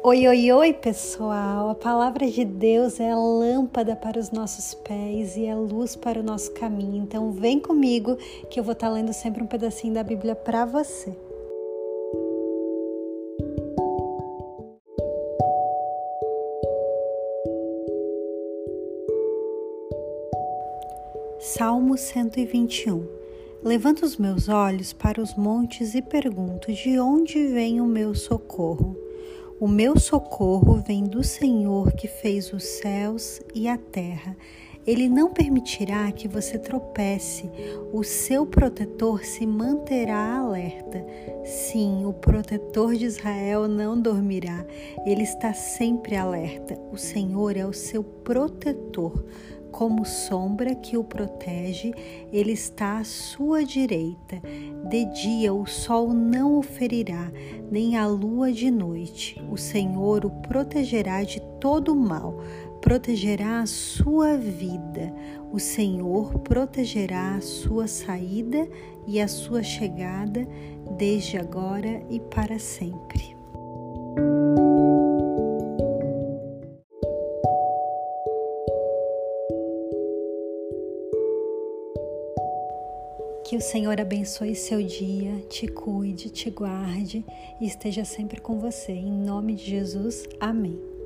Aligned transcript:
Oi, 0.00 0.28
oi, 0.28 0.52
oi, 0.52 0.72
pessoal! 0.72 1.70
A 1.70 1.74
palavra 1.74 2.30
de 2.30 2.44
Deus 2.44 3.00
é 3.00 3.10
a 3.10 3.16
lâmpada 3.16 3.96
para 3.96 4.16
os 4.16 4.30
nossos 4.30 4.72
pés 4.72 5.36
e 5.36 5.44
é 5.44 5.56
luz 5.56 5.96
para 5.96 6.20
o 6.20 6.22
nosso 6.22 6.52
caminho. 6.52 7.02
Então, 7.02 7.32
vem 7.32 7.58
comigo 7.58 8.16
que 8.48 8.60
eu 8.60 8.64
vou 8.64 8.74
estar 8.74 8.88
lendo 8.88 9.12
sempre 9.12 9.42
um 9.42 9.46
pedacinho 9.46 9.94
da 9.94 10.04
Bíblia 10.04 10.36
para 10.36 10.64
você. 10.64 11.16
Salmo 21.40 21.98
121 21.98 23.04
Levanto 23.64 24.04
os 24.04 24.16
meus 24.16 24.48
olhos 24.48 24.92
para 24.92 25.20
os 25.20 25.34
montes 25.34 25.96
e 25.96 26.00
pergunto: 26.00 26.72
de 26.72 27.00
onde 27.00 27.48
vem 27.48 27.80
o 27.80 27.86
meu 27.86 28.14
socorro? 28.14 29.07
O 29.60 29.66
meu 29.66 29.98
socorro 29.98 30.76
vem 30.76 31.02
do 31.02 31.24
Senhor 31.24 31.90
que 31.90 32.06
fez 32.06 32.52
os 32.52 32.62
céus 32.62 33.40
e 33.52 33.66
a 33.66 33.76
terra. 33.76 34.36
Ele 34.88 35.06
não 35.06 35.30
permitirá 35.30 36.10
que 36.10 36.26
você 36.26 36.58
tropece, 36.58 37.50
o 37.92 38.02
seu 38.02 38.46
protetor 38.46 39.22
se 39.22 39.46
manterá 39.46 40.38
alerta. 40.38 41.04
Sim, 41.44 42.06
o 42.06 42.14
protetor 42.14 42.94
de 42.94 43.04
Israel 43.04 43.68
não 43.68 44.00
dormirá, 44.00 44.64
ele 45.04 45.24
está 45.24 45.52
sempre 45.52 46.16
alerta. 46.16 46.80
O 46.90 46.96
Senhor 46.96 47.54
é 47.54 47.66
o 47.66 47.72
seu 47.74 48.02
protetor 48.02 49.26
como 49.70 50.04
sombra 50.04 50.74
que 50.74 50.96
o 50.96 51.04
protege, 51.04 51.92
ele 52.32 52.52
está 52.52 52.98
à 52.98 53.04
sua 53.04 53.64
direita. 53.64 54.40
De 54.88 55.04
dia 55.04 55.52
o 55.52 55.66
sol 55.66 56.12
não 56.12 56.58
o 56.58 56.62
ferirá, 56.62 57.30
nem 57.70 57.96
a 57.96 58.06
lua 58.06 58.50
de 58.50 58.70
noite. 58.70 59.40
O 59.50 59.56
Senhor 59.56 60.24
o 60.24 60.30
protegerá 60.30 61.22
de 61.22 61.40
todo 61.60 61.94
mal, 61.94 62.40
protegerá 62.80 63.60
a 63.60 63.66
sua 63.66 64.36
vida. 64.36 65.12
O 65.52 65.58
Senhor 65.58 66.38
protegerá 66.40 67.36
a 67.36 67.40
sua 67.40 67.86
saída 67.86 68.68
e 69.06 69.20
a 69.20 69.28
sua 69.28 69.62
chegada, 69.62 70.46
desde 70.96 71.36
agora 71.36 72.02
e 72.10 72.20
para 72.20 72.58
sempre. 72.58 73.36
Que 83.48 83.56
o 83.56 83.60
Senhor 83.62 83.98
abençoe 83.98 84.54
seu 84.54 84.82
dia, 84.82 85.40
te 85.48 85.66
cuide, 85.66 86.28
te 86.28 86.50
guarde 86.50 87.24
e 87.58 87.66
esteja 87.66 88.04
sempre 88.04 88.42
com 88.42 88.58
você. 88.58 88.92
Em 88.92 89.10
nome 89.10 89.54
de 89.54 89.64
Jesus, 89.70 90.24
amém. 90.38 90.97